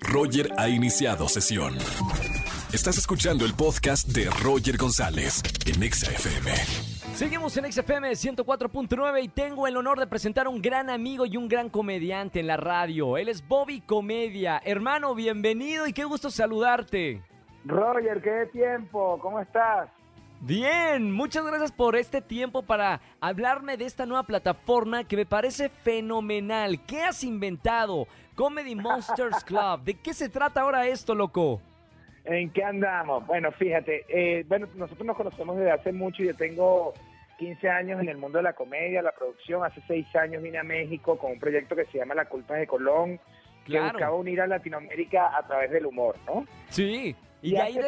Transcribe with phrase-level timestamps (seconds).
[0.00, 1.74] Roger ha iniciado sesión.
[2.72, 6.50] Estás escuchando el podcast de Roger González en Exa FM.
[7.14, 11.36] Seguimos en XFM 104.9 y tengo el honor de presentar a un gran amigo y
[11.36, 13.16] un gran comediante en la radio.
[13.16, 14.60] Él es Bobby Comedia.
[14.64, 17.22] Hermano, bienvenido y qué gusto saludarte.
[17.64, 19.90] Roger, qué tiempo, ¿cómo estás?
[20.40, 25.68] Bien, muchas gracias por este tiempo para hablarme de esta nueva plataforma que me parece
[25.68, 26.80] fenomenal.
[26.86, 28.06] ¿Qué has inventado?
[28.36, 29.82] Comedy Monsters Club.
[29.82, 31.60] ¿De qué se trata ahora esto, loco?
[32.24, 33.26] ¿En qué andamos?
[33.26, 36.94] Bueno, fíjate, eh, bueno, nosotros nos conocemos desde hace mucho y yo tengo
[37.38, 39.64] 15 años en el mundo de la comedia, la producción.
[39.64, 42.66] Hace 6 años vine a México con un proyecto que se llama La Culpa de
[42.66, 43.18] Colón,
[43.64, 46.44] que buscaba unir a Latinoamérica a través del humor, ¿no?
[46.68, 47.78] Sí, y, de ahí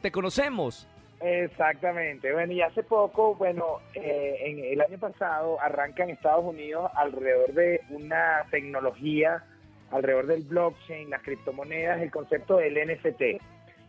[0.00, 0.86] te, conocemos.
[1.20, 2.32] Exactamente.
[2.32, 7.52] Bueno, y hace poco, bueno, eh, en el año pasado arranca en Estados Unidos alrededor
[7.52, 9.44] de una tecnología,
[9.90, 13.40] alrededor del blockchain, las criptomonedas, el concepto del NFT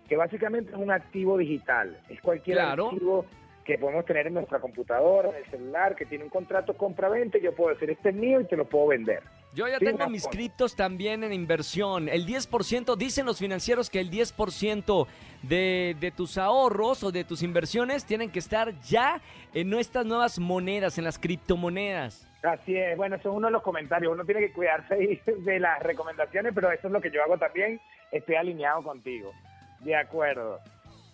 [0.09, 1.98] que básicamente es un activo digital.
[2.09, 3.26] Es cualquier activo
[3.63, 7.54] que podemos tener en nuestra computadora, en el celular, que tiene un contrato compra-venta, yo
[7.54, 9.21] puedo decir, este es mío y te lo puedo vender.
[9.53, 12.07] Yo ya tengo mis criptos también en inversión.
[12.07, 15.07] El 10%, dicen los financieros que el 10%
[15.41, 19.21] de, de tus ahorros o de tus inversiones tienen que estar ya
[19.53, 22.27] en nuestras nuevas monedas, en las criptomonedas.
[22.43, 24.13] Así es, bueno, eso es uno de los comentarios.
[24.13, 27.81] Uno tiene que cuidarse de las recomendaciones, pero eso es lo que yo hago también.
[28.11, 29.31] Estoy alineado contigo.
[29.79, 30.59] De acuerdo.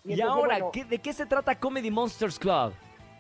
[0.04, 2.74] Y, ahora, ¿de qué se trata Comedy Monsters Club?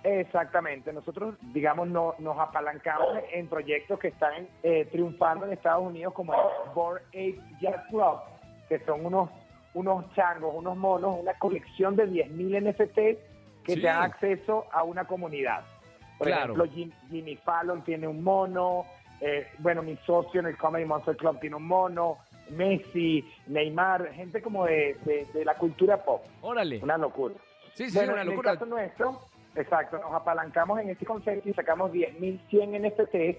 [0.06, 6.14] Exactamente, nosotros, digamos, no, nos apalancamos en proyectos que están eh, triunfando en Estados Unidos,
[6.14, 6.40] como el
[6.76, 8.20] Board Ape Jazz Club,
[8.70, 9.32] que son unos,
[9.74, 12.96] unos changos, unos monos, una colección de 10.000 NFT
[13.64, 15.64] que te dan acceso a una comunidad.
[16.20, 16.66] Por ejemplo,
[17.10, 18.86] Jimmy, Fallon tiene un mono,
[19.22, 22.20] eh, bueno, mi socio en el Comedy Monsters Club tiene un mono,
[22.52, 26.24] Messi, Neymar, gente como de, la cultura pop.
[26.44, 26.80] Órale.
[26.84, 27.34] Una locura.
[27.74, 28.52] Sí, sí, una locura.
[28.52, 29.22] En el caso nuestro,
[29.56, 33.38] exacto, nos apalancamos en este concepto y sacamos 10.100 NFTs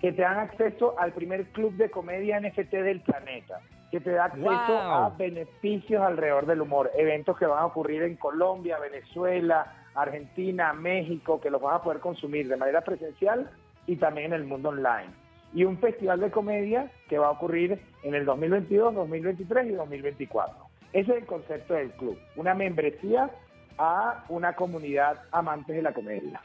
[0.00, 3.60] que te dan acceso al primer club de comedia NFT del planeta,
[3.90, 8.16] que te da acceso a beneficios alrededor del humor, eventos que van a ocurrir en
[8.16, 13.50] Colombia, Venezuela, Argentina, México, que los vas a poder consumir de manera presencial
[13.86, 15.10] y también en el mundo online.
[15.52, 20.54] Y un festival de comedia que va a ocurrir en el 2022, 2023 y 2024.
[20.92, 23.30] Ese es el concepto del club, una membresía
[23.78, 26.40] a una comunidad amantes de la comedia.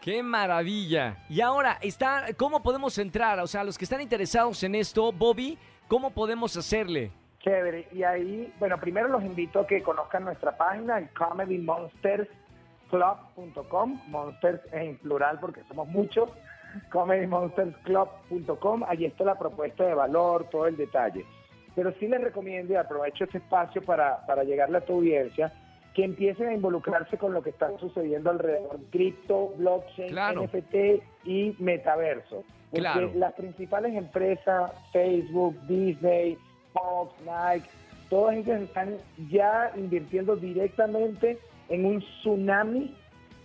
[0.00, 1.18] ¡Qué maravilla!
[1.28, 3.40] Y ahora, está, ¿cómo podemos entrar?
[3.40, 5.58] O sea, los que están interesados en esto, Bobby,
[5.88, 7.10] ¿cómo podemos hacerle?
[7.40, 7.88] Chévere.
[7.92, 14.00] Y ahí, bueno, primero los invito a que conozcan nuestra página, el comedymonstersclub.com.
[14.08, 16.30] Monsters en plural porque somos muchos
[16.90, 21.24] comedymonstersclub.com, allí está la propuesta de valor, todo el detalle.
[21.74, 25.52] Pero sí les recomiendo, y aprovecho este espacio para, para llegarle a tu audiencia,
[25.94, 30.74] que empiecen a involucrarse con lo que está sucediendo alrededor, cripto, blockchain, NFT
[31.24, 32.44] y metaverso.
[32.70, 36.36] Porque las principales empresas, Facebook, Disney,
[36.72, 37.68] Fox, Nike,
[38.10, 38.96] todas ellas están
[39.30, 41.38] ya invirtiendo directamente
[41.68, 42.92] en un tsunami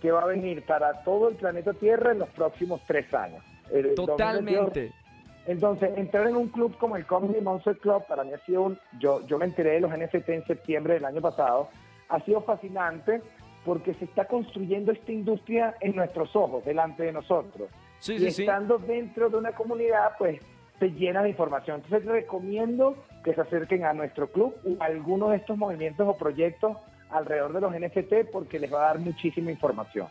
[0.02, 3.44] que va a venir para todo el planeta Tierra en los próximos tres años.
[3.94, 4.92] Totalmente.
[5.46, 8.78] Entonces, entrar en un club como el Comedy Monster Club para mí ha sido un...
[8.98, 11.68] Yo, yo me enteré de los NFT en septiembre del año pasado.
[12.10, 13.22] Ha sido fascinante
[13.64, 17.68] porque se está construyendo esta industria en nuestros ojos, delante de nosotros.
[17.98, 20.40] Sí, y estando dentro de una comunidad, pues
[20.78, 21.82] se llena de información.
[21.84, 26.16] Entonces recomiendo que se acerquen a nuestro club o a alguno de estos movimientos o
[26.16, 26.76] proyectos
[27.10, 30.08] alrededor de los NFT porque les va a dar muchísima información.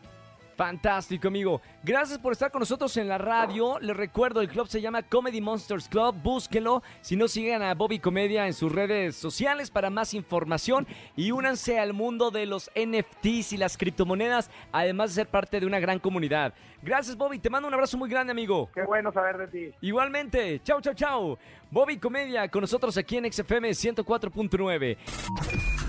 [0.59, 1.61] Fantástico, amigo.
[1.85, 3.79] Gracias por estar con nosotros en la radio.
[3.79, 6.15] Les recuerdo, el club se llama Comedy Monsters Club.
[6.21, 6.83] Búsquenlo.
[6.99, 10.85] Si no, sigan a Bobby Comedia en sus redes sociales para más información.
[11.15, 15.65] Y únanse al mundo de los NFTs y las criptomonedas, además de ser parte de
[15.65, 16.53] una gran comunidad.
[16.81, 17.39] Gracias, Bobby.
[17.39, 18.69] Te mando un abrazo muy grande, amigo.
[18.73, 19.75] Qué bueno saber de ti.
[19.79, 20.59] Igualmente.
[20.61, 21.37] Chau, chau, chau.
[21.71, 25.78] Bobby Comedia con nosotros aquí en XFM 104.9.